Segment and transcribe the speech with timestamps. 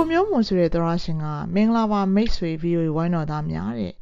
[0.00, 3.94] ကိုမျိုးမွန်ဆိုတဲ့သောရရှင်ကမင်္ဂလာပါမိတ်ဆွေ VOA ဝိုင်းတော်သားများတဲ့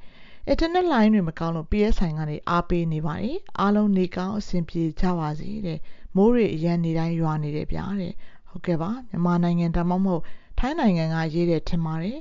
[0.53, 5.79] internet line တွေမကောင်းလို့ PSI ကနေအားပေးနေပါတယ်အားလုံးနေကောင်းအဆင်ပြေကြပါစေတဲ့
[6.17, 8.13] မိုးတွေအရန်နေတိုင်းရွာနေတယ်ဗျာတဲ့
[8.49, 10.23] ဟုတ်ကဲ့ပါမြန်မာနိုင်ငံဒါမှမဟုတ်
[10.59, 12.19] ထိုင်းနိုင်ငံကရေးတယ်ထင်ပါတယ်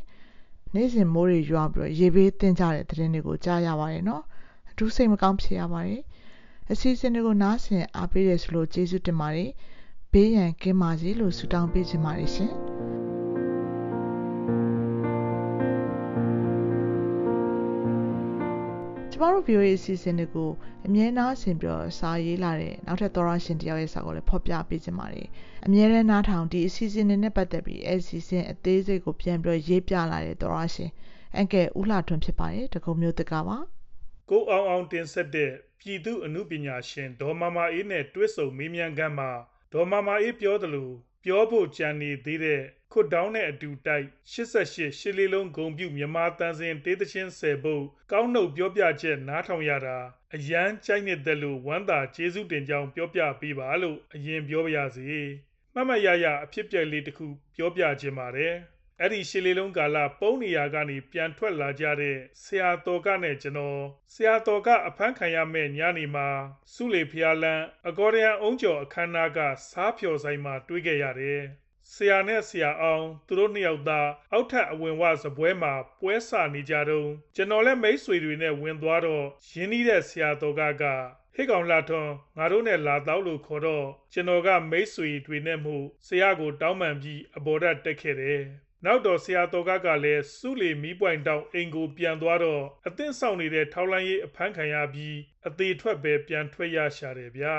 [0.73, 4.23] နေ့စဉ်မိုးတွေရွာပြီးတော့ရေဘေးတင်ကြတဲ့သတင်းတွေကိုကြားရပါတယ်နော်
[4.69, 6.01] အထူးစိတ်မကောင်းဖြစ်ရပါတယ်
[6.71, 9.49] အစီအစဉ်တွေကိုနားဆင်အားပေးရဆိုလို့ကျေးဇူးတင်ပါတယ်
[10.11, 12.53] ဘေးရန်ကင်းပါစေလို့ဆုတောင်းပေးချင်ပါတယ်ရှင်
[19.17, 20.49] ကျမတို့ VOA အစီအစဉ်တွေကို
[20.87, 25.27] အမြဲနားဆင်ပြီးတော့စာရေးလာတဲ့နောက်ထပ်သောရရှင်တယောက်ရဲ့စာကိုလည်းဖော်ပြပေးချင်ပါတယ်။
[25.65, 30.91] အမြဲတမ်းနားထောင်ဒီအစီအစဉ်တွေနဲ့ပတ်သက်ပြီးအစီအစဉ်အသေးစိတ်ကိုပြန်ပြီးတော့ရေးပြလာတဲ့သောရရှင်
[31.35, 33.57] အန်ကဲဦးလှထွန်းဖြစ်ပါတယ်တကုံမျိုးတကပါ။
[34.29, 39.31] ကိုအောင်အောင်တင်ဆက်တဲ့ပြည်သူအမှုပညာရှင်ဒေါ်မမအေးနဲ့တွဲဆုံမေးမြန်းခန်းမှာ
[39.73, 40.89] ဒေါ်မမအေးပြောသလို
[41.25, 42.61] ပြောဖို့ကြံနေသေးတဲ့
[42.97, 49.97] ခွတ်တောင်းနဲ့အတူတိုက်88ရှစ်လေးလုံးဂုံပြုမြန်မာတန်စင်တေးသချင်း10ပုတ်ကောင်းနှုတ်ပြောပြချက်နားထောင်ရတာ
[50.35, 55.11] အရန်ကြိုက်နေတဲ့လို့ဝမ်းသာကျေးဇူးတင်ကြောင်းပြောပြပေးပါလို့အရင်ပြောပါရစေ
[55.73, 58.55] မှတ်မှတ်ရရအဖြစ်ပြက်လေးတစ်ခုပြောပြခြင်းပါတယ်
[59.01, 63.81] အဲ့ဒီရှစ်လေးလုံးကာလပုံနေရာကနေပြန်ထွက်လာကြတဲ့ဆရာတော်ကနဲ့ကျွန်တော်
[64.13, 66.27] ဆရာတော်ကအဖမ်းခံရမဲ့ညနေမှာ
[66.73, 69.39] စုလေဖျားလန်းအကော်ဒယံအုံးကျော်အခမ်းအနားက
[69.71, 71.41] စားဖြော်ဆိုင်မှာတွေ့ခဲ့ရတယ်
[71.93, 80.83] ဆရာနဲ့ဆရာအောင်သူတို့နှစ်ယောက်သားအောက်ထပ်အဝင်ဝစပွဲမှာပွဲဆနေကြတော့ကျွန်တော်လည်းမိတ်ဆွေတွေနဲ့ဝင်သွားတော့ရင်းနှီးတဲ့ဆရာတော်ကက
[81.35, 88.43] ဟေ့ကောင်လာထွန်းငါတို့နဲ့လာတော့လို့ခေါ်တော့ကျွန်တော်ကမိတ်ဆွေတွေနဲ့မှုဆရာကိုတောင်းပန်ပြီးအပေါ်တက်တက်ခဲ့တယ်
[88.85, 95.17] နောက်တော့ဆရာတော်ကကလည်းစုလီမီးပွိုင်တောင်အိမ်ကိုပြန်သွားတော့အသင်းဆောင်နေတဲ့ထောက်လိုင်းရေးအဖမ်းခံရပြီး
[95.47, 97.57] အသေးထွက်ပဲပြန်ထွက်ရရှာတယ်ဗျာ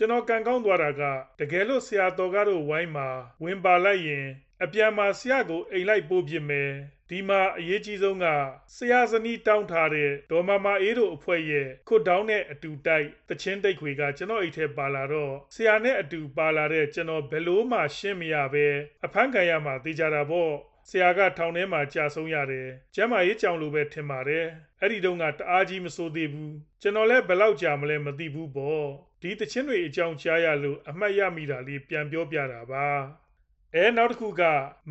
[0.00, 1.02] ကျွန်တော်ကန်ကောင်းသွားတာက
[1.40, 3.08] တကယ်လို့ဆရာတော်ကတော့ဝိုင်းမှာ
[3.42, 4.26] ဝင်ပါလိုက်ရင်
[4.64, 6.70] အပြန်မှာဆရာကိုအိမ်လိုက်ပို့ပြမယ်
[7.10, 8.26] ဒီမှာအရေးကြီးဆုံးက
[8.76, 18.66] ဆရာဇနီးတောင်းထားတဲ့ဒေါ်မမအေးတို့အဖွဲ့ရဲ့ခွတ်တောင်းနဲ့အတူတိုက်တချင်းတိတ်ခွေကကျွန်တော်အိတ်ထဲပါလာတော့ဆရာနဲ့အတူပါလာတဲ့ကျွန်တော်ဘယ်လို့မှရှင်းမရပဲ
[19.04, 20.52] အဖမ်းခံရမှာသိကြတာပေါ့
[20.88, 24.46] ဆရာကထောင်ထဲမှာကြာဆုံးရတယ်ကျမ်းမာရေးကြောင်လိုပဲထင်ပါတယ်
[24.80, 32.86] အဲ့ဒီတုန်းကတအားကြီးမစိုးသေးဘူးကျွန်တော်လည်းဘယ်လောက်ကြာမလဲမသိဘူးပေါ့ ဒီတချင်းတွေအကြောင်းကြားရလို့အမှတ်ရမိတာလေးပြန်ပြောပြတာပါ
[33.74, 34.42] အဲနောက်တစ်ခုက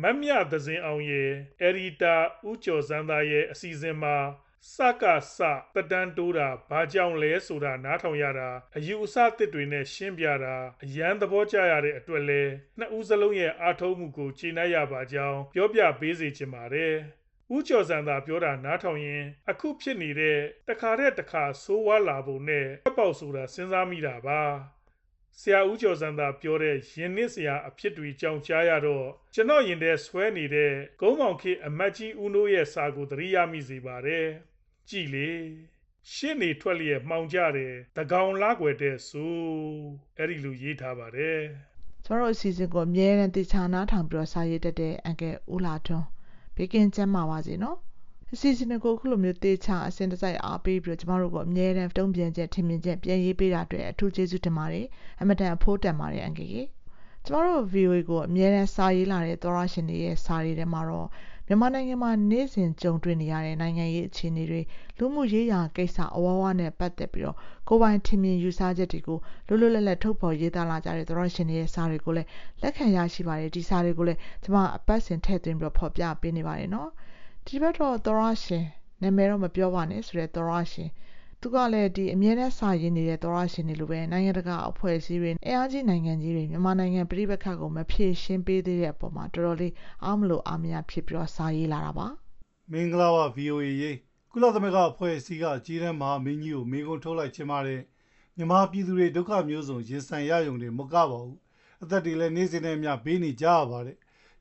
[0.02, 1.30] မတ်မြသဇင်အောင်ရဲ့
[1.62, 2.16] အရီတာ
[2.48, 4.16] ဦးကျော်စန်းသားရဲ့အစီအစဉ်မှာ
[4.74, 5.04] စက
[5.36, 5.38] စ
[5.74, 12.42] တတန်းတိုးတာဘာကြောင့်လဲဆိုတာနားထောင်ရတာအယူအဆသစ်တွေနဲ့ရှင်းပြတာအရန်သဘောကျရတဲ့အတွက်လဲ
[12.78, 16.94] နှစ်ဦးစလုံးရဲ့အားထုတ်မှုကိုကျေနပ်ရပါကြောင်းပြောပြပေးစီချင်ပါတယ်
[17.54, 20.38] ဦးကျော်စံသာပြောတာနားထောင်ရင် အခုဖြစ်နေတဲ့
[20.68, 22.66] တခါတဲ့တခါ ဆိုးဝါးလာပုံနဲ့
[22.96, 24.42] ပေါက်ဆိုတာ စဉ်းစားမိတာပါ
[25.40, 34.26] ဆရာဦးကျော်စံသာပြောတဲ့ယင်းနစ်ဆရာအဖြစ်တွေကြောင်းကြားရတော့ ကျွန်တော်ရင်ထဲဆွဲနေတဲ့ဂုံးမောင်ခေအမတ်ကြီးဦးနိုးရဲ့စာကို သတိရမိစေပါတယ်
[34.88, 35.30] ကြည်လေ
[36.12, 39.36] ရှင်းနေထွက်လျက် မှောင်ကြတယ်တကောင်လာွယ်တဲ့ဆို
[40.16, 41.40] အဲ့ဒီလို ရေးထားပါတယ်
[42.04, 46.06] ကျွန်တော်အစီအစဉ်ကို အမြဲတမ်းတေချာနာထောင်ပြီးတော့စာရေးတတ်တဲ့ အန်ကယ်ဦးလာထွန်း
[46.58, 47.78] ဘေကင်းကျမ်းပါပါစေနော်
[48.32, 54.86] အစီအစဉ်ကိုခုလိုမျိုးတေချာအစင်တစိုက်အားပေးပြီးတော့ကျမတို့ကိုအမြဲတမ်းတုံ့ပြန်ချက်ထင်မြင်ချက်ပြန်ရေးပေးတာအတွက်အထူးကျေးဇူးတင်ပါတယ်
[55.20, 56.68] အမတန်အဖိုးတန်ပါတယ်အန်ကယ်ကြီး
[57.26, 61.08] ကျမတို့ VOA ကိုအမြဲတမ်းစာရေးလာတဲ့သောရရှင်တွေရဲ့စာတွေထဲမှာတော့
[61.50, 64.60] မြန်မာနိုင်ငံမှာနေ့စဉ်ကြုံတွေ့နေရတဲ့နိုင်ငံရေးအခြေအနေတွေ
[64.98, 67.36] လူမှုရေးရာကိစ္စအဝဝနဲ့ပတ်သက်ပြီးတော့
[67.68, 72.28] ကိုယ်ပိုင်ထင်မြင်ယူဆချက်တွေကိုလွတ်လွတ်လပ်လပ်ထုတ်ဖော်ရေးသားလာကြတဲ့သောရရှင်တွေရဲ့စာတွေကိုလည်း
[72.62, 76.90] လက်ခံရရှိပါတယ်ဒီစာတွေကိုလည်းကျမအပတ်စဉ်ထည့်သွင်းပြီးတော့ဖော်ပြပေးနေပါတယ်နော်
[77.46, 78.64] ဒီဘက်တော့သောရရှင်
[79.02, 80.90] နာမည်တော့မပြောပါနဲ့ဆိုတဲ့သောရရှင်
[81.42, 89.72] သူကလည်းဒီအမြဲတမ်းစာရင်းနေတဲ့သောရရှင်တွေလိုပဲနိုင်ငံတကာအဖွဲ့အစည်းတွေအင်အားကြီးနိုင်ငံကြီးတွေမြန်မာနိုင်ငံပြည်ပခတ်ကိုမဖြေရှင်းပေးသေးတဲ့အပေါ်မှာတော်တော်လေး
[90.04, 92.06] အားမလို့အားမရဖြစ်ပြီးတော့စာရေးလာတာပါ
[92.72, 93.96] မင်္ဂလာပါ VOA ရေး
[94.32, 97.82] ကုလသမဂ္ဂအဖွဲ့အစည်းကကြီးတန်းမဟာမင်းကြီးကိုမိကုံထုတ်လိုက်ခြင်းပါတယ်
[98.36, 101.36] မြန်မာပြည်သူတွေဒုက္ခမျိုးစုံရင်ဆိုင်ရယုံတွေမကပါဘူး
[101.82, 103.96] အသက်တွေလည်းနေ့စဉ်နဲ့မျှပေးနေကြရပါတယ်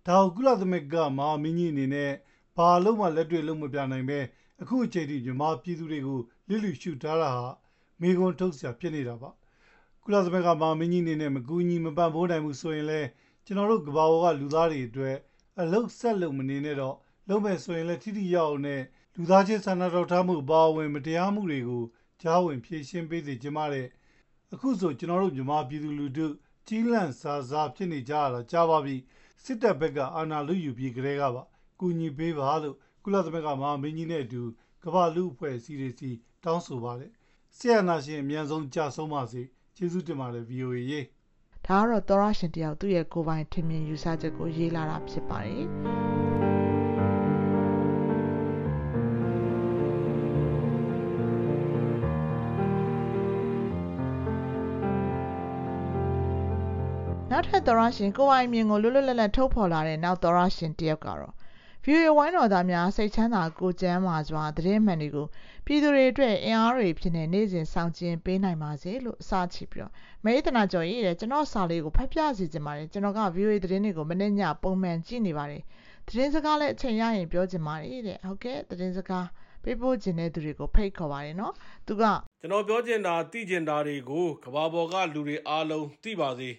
[0.07, 2.11] ဒါကိုကုလသမဂ္ဂမဟာမင်းကြီးအနေနဲ့
[2.57, 4.19] ဘာလို့မှလက်တွေ့လုံးမပြနိုင်ပဲ
[4.61, 7.47] အခုအချိန်ထိမြန်မာပြည်သူတွေကို လစ်လျရှုထားတာဟာ
[8.01, 9.29] မိကွန်ထုတ်စရာဖြစ်နေတာပါ
[10.03, 13.07] ကုလသမဂ္ဂမဟာမင်းကြီးအနေနဲ့မကူညီမပံ့ပိုးနိုင်ဘူးဆိုရင်လည်း
[13.45, 15.15] ကျွန်တော်တို့ကဘာဝကလူသားတွေအတွက်
[15.61, 16.95] အလုတ်ဆက်လုံမနေနဲ့တော့
[17.27, 18.81] လုံးမဲ့ဆိုရင်လည်းထိထိရောက်အောင်နဲ့
[19.15, 21.83] လူသားချင်းစာနာတော်ထားမှုပါဝင်မတရားမှုတွေကို
[22.21, 23.87] ကြားဝင်ဖြေရှင်းပေးစေချင်ပါတယ်
[24.53, 26.27] အခုဆိုကျွန်တော်တို့မြန်မာပြည်သူလူထု
[26.67, 28.95] ကြီးလန့်စာစားဖြစ်နေကြရတာကြားပါပြီ
[29.43, 31.43] စစ်တပ်ဘက်ကအာဏာလုယူပြီးကြတဲ့ကပါ
[31.79, 34.41] ကူညီပေးပါလို့ကုလသမဂ္ဂမဟာမင်းကြီးနဲ့အတူ
[34.83, 36.09] ကမ္ဘာလူအဖွဲ့အစည်းတွေစီ
[36.47, 37.11] တောင်းဆိုပါတယ်
[37.57, 39.41] ဆရာနာရှင်အမြန်ဆုံးကြဆုံးပါစေ
[39.75, 41.01] ကျေးဇူးတင်ပါတယ် VOA ရေ
[41.67, 45.63] ဒါကတော့သောရရှင်တယောက်သူ့ရဲ့ကိုယ်ပိုင်ထင်မြင်ယူဆချက်ကိုရေးလာတာဖြစ်ပါတယ်
[57.31, 61.36] နောက်ထပ်သောရရှင်ကိုယ်ပိုင်မြင်ကိုလွတ်လွတ်လပ်လပ်ထုတ်ဖော်လာတဲ့နောက်သောရရှင်တယောက်ကတော့
[61.89, 65.27] view ဝိုင်းတော်သားများစိတ်ချမ်းသာကိုကျမ်းမာစွာသတင်းမှန်တွေကို
[65.65, 69.91] ပြည်သူတွေအတွက်အင်အားတွေဖြစ်နေနေ့စဉ်ဆောင်ကျဉ်ပေးနိုင်ပါစေလို့အစချပြီးတော့
[70.25, 75.61] မေတနာကျော်ရေးတဲ့ကျွန်တော်စာလေးကိုဖတ်ပြစီချင်ပါတယ်ကျွန်တော်က view သတင်းတွေကိုမနေ့ညပုံမှန်ကြည့်နေပါတယ်
[76.07, 79.27] သတင်းစကားလည်းအချိန်ရရင်ပြောချင်ပါတယ်တဲ့ဟုတ်ကဲ့သတင်းစကား
[79.63, 81.53] ပေးပို့ခြင်းတဲ့သူတွေကိုဖိတ်ခေါ်ပါတယ်နော်
[81.87, 82.03] သူက
[82.41, 86.49] ကျွန်တော်ပြောချင်တာသိချင်တာတွေကိုကဘာပေါ်ကလူတွေအားလုံးသိပါစေ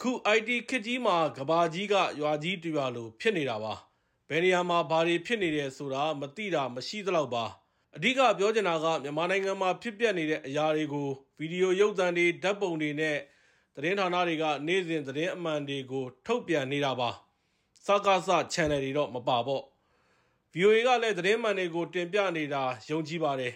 [0.00, 3.74] ခု IT ခစ်ကြီးမှာကဘာကြီးကရွာကြီးတူရွာလိုဖြစ်နေတာပါ
[4.28, 7.44] ဘယ်နေရာမှာဘာတွေဖြစ်နေတယ်ဆိုတာမသိတာမရှိသလောက်ပါ
[7.96, 11.08] အဓိကပြောချင်တာကမြန်မာနိုင်ငံမှာဖြစ်ပျက်နေတဲ့အရာတွေကို
[11.38, 13.18] ဗီဒီယိုရုပ်သံတွေဓာတ်ပုံတွေနဲ့
[13.74, 17.10] သတင်းဌာနတွေကနေ့စဉ်သတင်းအမှန်တွေကို ထုတ်ပြန်နေတာပါ
[17.86, 19.64] စကားစ channel တွေတော့မပါပေါ့
[20.54, 23.54] VOA ကလည်းသတင်းမှန်တွေကို တင်ပြနေတာယုံကြည်ပါတယ်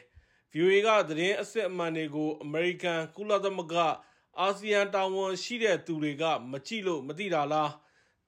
[0.52, 3.74] VOA ကသတင်းအစစ်အမှန်တွေကို American ကုလသမဂ္ဂ
[4.40, 7.70] အာဆီယံတာဝန်ရှိတဲ့သူတွေက မကြည့်လို့မသိတာလား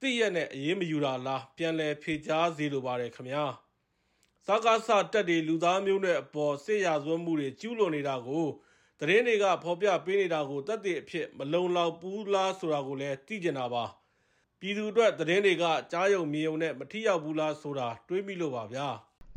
[0.05, 3.45] သိရနဲ့အရေးမယူတာလားပြန်လည်ဖြေကြားစေလိုပါတယ်ခင်ဗျာ
[4.47, 8.47] စကားစတက်တွေလူသားမျိုးနဲ့အပေါ်စစ်ရာဇဝတ်မှုတွေကျူးလွန်နေတာကို
[8.99, 13.85] သတင်းတွေကဖော်ပြပေးနေတာကိုတတ်တဲ့အဖြစ်မလုံလောက်ဘူးလားဆိုတာကိုလည်းသိကျင်တာပါ
[14.59, 18.87] ပြည်သူအတွက်သတင်းတွေကကြားယုံမြေယုံနဲ့မထိရောက်ဘူးလားဆိုတာတွေးမိလို့ပါဗျာ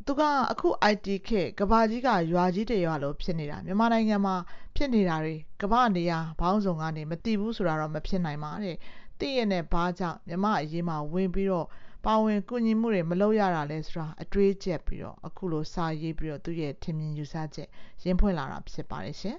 [0.07, 0.23] သူက
[0.53, 4.37] အခု IT ခေတ်ကဘာကြီးကရွာကြီးတရွာလို့ဖြစ်နေတာမြန်မာနိုင်ငံမှာ
[4.77, 8.77] ဖြစ်နေတာတွေကဘာနေရာဘောင်းဆောင်ကနေမသိဘူးဆိုတာတော့မဖြစ်နိုင်ပါတဲ့
[9.19, 11.67] သိရတဲ့ဘာကြောင့်မြမအရေးမှာဝင်ပြီးတော့
[12.05, 17.69] ပါဝင်ကူညီမှုတွေမလုပ်ရတာလဲဆိုတာအတွေးကျက်ပြီးတော့အခုလိုစာရေးပြီးတော့သူ့ရဲ့ထင်မြင်ယူဆချက်
[18.05, 19.37] ရင်းဖွင့်လာတာဖြစ်ပါတယ်ရှင်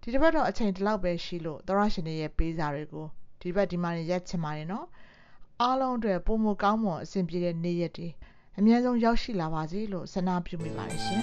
[0.00, 3.06] ဒီတစ်ပတ်တော့အချိန်ဒီလောက်ပဲရှိလို့သောရရှင်တွေရဲ့ပေးစာတွေကို
[3.40, 4.86] ဒီဘက်ဒီမှာရက်ချင်ပါတယ်နော်
[5.60, 8.08] အားလုံးအတွက်ပုံမကောင်းမွန်အဆင်ပြေတဲ့နေ့ရက်တွေ
[8.58, 11.22] အများဆုံးရောက်ရှိလာပါစေလို့ဆန္ဒပြုမိပါတယ်ရှင်